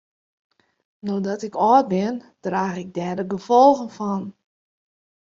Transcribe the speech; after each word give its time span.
No't 1.05 1.43
ik 1.47 1.55
âld 1.71 1.87
bin 1.93 2.15
draach 2.43 2.77
ik 2.83 2.89
dêr 2.97 3.15
de 3.19 3.25
gefolgen 3.33 3.89
fan. 3.97 4.23